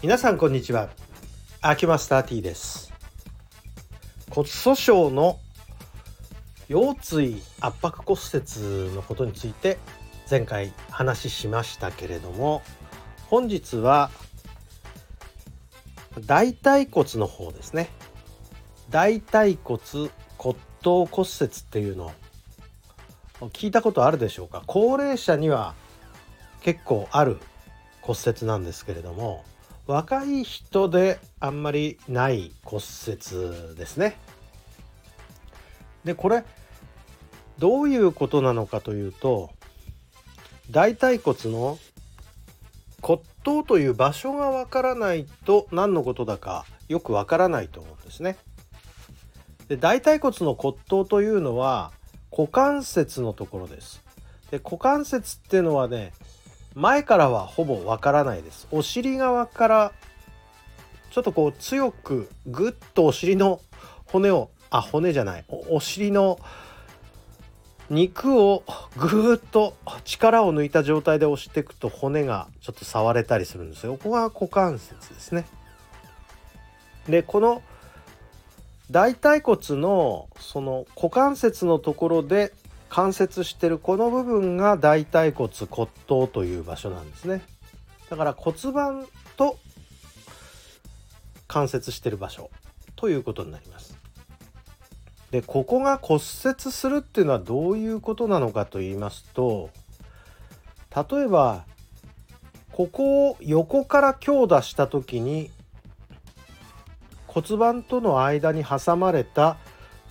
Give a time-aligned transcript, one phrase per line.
[0.00, 0.90] 皆さんこんにちは。
[1.60, 2.92] アキマスター T です。
[4.30, 5.40] 骨粗鬆の
[6.68, 9.76] 腰椎圧迫骨折のことについて
[10.30, 12.62] 前回話ししましたけれども
[13.26, 14.12] 本日は
[16.20, 17.90] 大腿骨の方ですね。
[18.90, 19.80] 大腿骨
[20.38, 22.12] 骨頭骨折っていうの
[23.52, 24.62] 聞いたことあるでしょうか？
[24.68, 25.74] 高齢者には
[26.60, 27.38] 結構ある
[28.02, 29.44] 骨折なんですけれども
[29.88, 34.18] 若い人であんまりない骨折ですね。
[36.04, 36.44] でこれ
[37.58, 39.50] どういうことなのかというと
[40.70, 41.78] 大腿骨の
[43.00, 48.36] 骨頭という場所がわからないと何のことだかよくわからないと思うんですね。
[49.68, 51.92] で大腿骨の骨頭というのは
[52.30, 54.04] 股関節のところです。
[54.50, 56.12] で股関節っていうのはね
[56.74, 58.68] 前からはほぼわからないです。
[58.70, 59.92] お尻側から
[61.10, 63.60] ちょっとこう強くグッとお尻の
[64.06, 65.44] 骨をあ骨じゃない。
[65.48, 66.38] お尻の
[67.90, 68.64] 肉を
[68.96, 73.92] ぐーっと力を抜いた状態で押していくと骨がちょっと触れたりするんですよ。
[73.92, 75.46] ここが股関節ですね。
[77.08, 77.62] でこの
[78.90, 82.52] 大腿骨のその股関節のところで
[82.88, 87.42] 関節してるこの部分が大腿骨骨頭という場所なんですね。
[88.10, 89.58] だから骨盤と
[91.46, 92.50] 関節してる場所
[92.96, 93.96] ということになります。
[95.30, 99.68] でここが骨折するっていうのはどういうことなのかと言いますと
[100.94, 101.64] 例えば
[102.72, 105.50] ここを横から強打した時に
[107.26, 109.58] 骨盤との間に挟まれた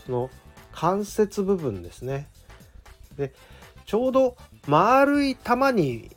[0.06, 0.30] その
[0.72, 2.28] 関節部分ですね。
[3.18, 3.34] で
[3.86, 4.38] ちょうど
[4.68, 6.12] 丸い玉に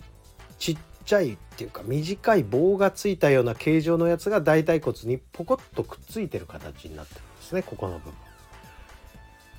[0.58, 8.14] ちっちゃいっていうか短い棒がついたような形状のやつが大腿骨にポコッとくっついてる形になってるんですねここの部分。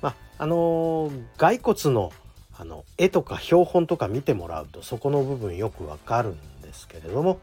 [0.00, 2.12] まああのー、骸骨の
[2.58, 7.40] あの絵とか標本とか見てもらうとそこの部分よくわかるんですけれども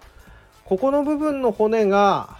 [0.65, 2.37] ここの部分の骨が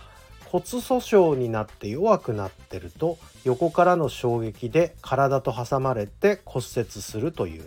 [0.51, 7.65] 骨粗しょうになって弱くなってると横からの衝撃で体と挟まれて骨折するという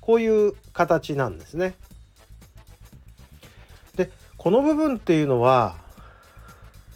[0.00, 1.74] こういう形なんですね。
[3.94, 5.76] でこの部分っていうのは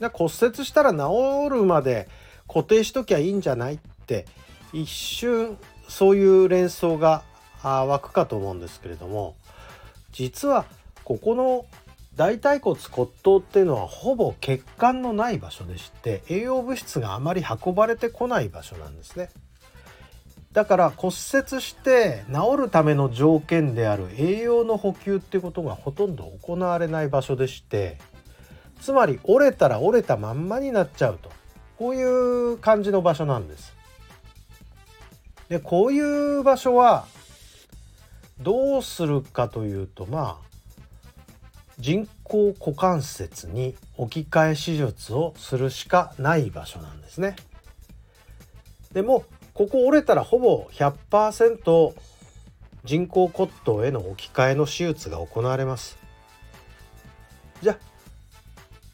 [0.01, 2.09] 骨折したら治るまで
[2.49, 4.27] 固定しときゃいいんじゃないって
[4.73, 5.59] 一瞬
[5.89, 7.23] そういう連想が
[7.63, 9.37] 湧くかと思うんですけれども
[10.11, 10.65] 実は
[11.05, 11.67] ここの
[12.21, 19.31] 大腿骨骨頭っていうのはほぼ血管のない場所でして栄養物質があまり運ばれてこない場所なんですね。
[20.53, 27.97] だから骨折して治るための条件である栄養の補給っていうことがほとんど行われない場所でして
[28.83, 31.31] つまり折れたら折れたまんまになっちゃうと
[31.79, 33.75] こういう感じの場所なんです。
[35.49, 36.01] でこうい
[36.37, 37.07] う場所は
[38.43, 40.50] どうするかというとまあ
[41.81, 47.37] 人工股関節に置き換え手術をするしかない場所なんですね。
[48.93, 49.25] でも
[49.55, 51.95] ここ折れたらほぼ100%
[52.85, 55.99] 人工骨頭への置き換えの手術が行われます。
[57.63, 57.79] じゃあ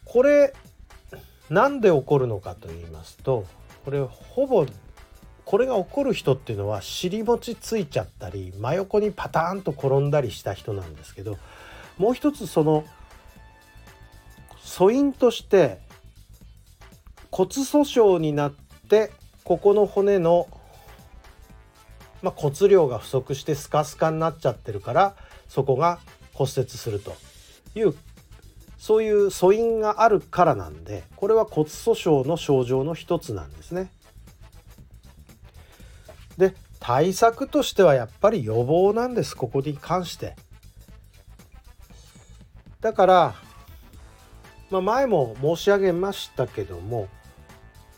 [0.04, 0.54] これ
[1.50, 3.44] なんで起こるのかと言いますと
[3.84, 4.66] これほぼ
[5.44, 11.38] これが起こる人っていうのは尻餅ついちゃったり真横にパターンと転んだりした人なんですけど
[11.98, 12.84] もう一つその
[14.60, 15.78] 素因として
[17.30, 18.54] 骨粗しょうになっ
[18.88, 19.10] て
[19.44, 20.48] ここの骨の、
[22.22, 25.16] まあ、骨量が不足してスカスカになっちゃってるから
[25.48, 25.98] そこが
[26.34, 27.14] 骨折すると
[27.74, 27.94] いう
[28.78, 33.90] そういう素因があるからなんでこれは骨粗しょうの症状の一つなんですね。
[36.36, 40.36] で対策としてはやっぱり予防なんですここに関して。
[42.86, 43.34] だから、
[44.70, 47.08] まあ、前も申し上げましたけども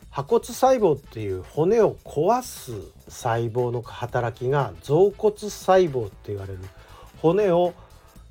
[0.08, 2.73] 破骨細胞っていう骨を壊す
[3.06, 6.61] 細胞の働きが臓骨細胞って言われる
[7.20, 7.75] 骨を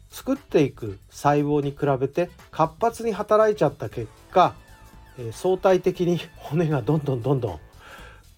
[0.09, 4.55] 作っていく細胞に比べて活発に働いちゃった結果、
[5.19, 7.59] え相対的に骨がどんどんどんどん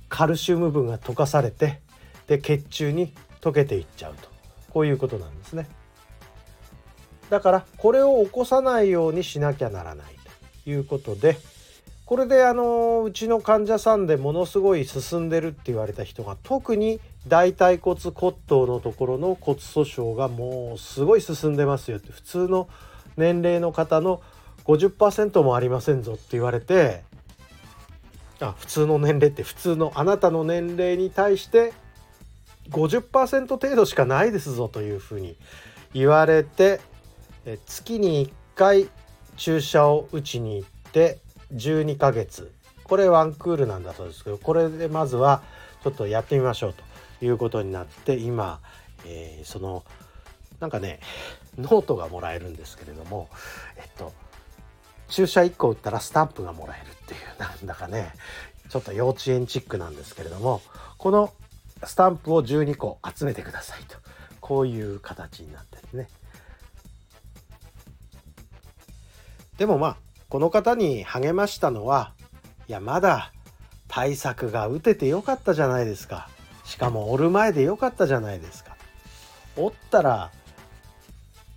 [0.10, 1.80] カルシウム分が溶かされて
[2.28, 4.28] で血中に溶けていっちゃうと
[4.72, 5.79] こういうことなんですね。
[7.30, 10.08] だからこれを起こさないようにしなきゃならない
[10.64, 11.38] ということで
[12.06, 22.68] これであのうちの患者さんでものすごい進んでるって言われた人が特に大腿骨骨頭のところの骨粗しょうがもうすごい進んでますよって普通の
[23.16, 24.22] 年齢の方の
[24.66, 27.04] 50%もありませんぞって言われて
[28.40, 31.74] あ普通の年齢って普通のあなたの年齢に対して
[32.72, 35.36] 50%程度しかないですぞというふうに
[35.94, 36.80] 言われて
[37.58, 38.90] 月に1回
[39.38, 41.20] 注射を打ちに行って
[41.54, 42.52] 12ヶ月。
[42.90, 45.44] これワンクールなんだそうですけどこれでまずは
[45.84, 46.74] ちょっとやってみましょう
[47.20, 48.60] ということになって今、
[49.06, 49.84] えー、その
[50.60, 51.00] なんかね
[51.58, 53.30] ノートがもらえるんですけれども
[53.78, 54.12] えっと
[55.08, 58.12] 注射1個打ったらスタンプがもらえるっていう なんだかね
[58.70, 60.62] ちょっと幼稚園チックなんですけれども
[60.98, 61.32] この
[61.84, 63.98] スタンプを12個集めてくださいと
[64.42, 66.10] こういう形になってるね。
[69.60, 69.98] でもまあ
[70.30, 72.14] この方に励ましたのは
[72.68, 73.34] いやまだ
[73.90, 76.30] 対策が打ててよかったじゃないですか。
[76.64, 78.78] しかも折る前でよかったじゃないですか。
[79.58, 80.32] 折ったら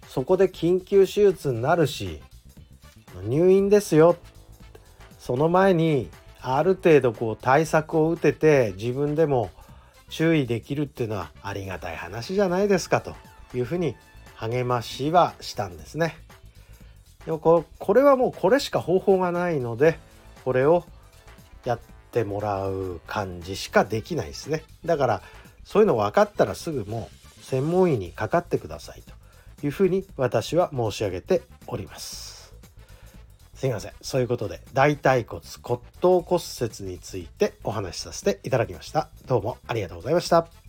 [0.09, 2.21] そこで緊急手術になるし
[3.25, 4.17] 入院ですよ。
[5.19, 6.11] その前に
[6.41, 9.51] ある程度こう対策を打てて自分でも
[10.09, 13.15] 注意できるっていうのはありがたい話じゃないですかと
[13.55, 13.95] いうふうに
[14.35, 16.17] 励ましはしたんですね。
[17.27, 19.99] でもここれはもうこれしか方法がないので
[20.45, 20.85] これを
[21.65, 21.81] やっ
[22.11, 24.65] てもらう感じしかできないですね。
[24.85, 25.23] だから
[25.65, 27.09] そういうの分かったらすぐも
[27.41, 32.33] う専門医にかかってくださいというふうに私は申し上げております。
[33.55, 40.62] すいませんそういうことで大腿骨骨頭骨折についてお話しさせていただきましたどうもありがとうございました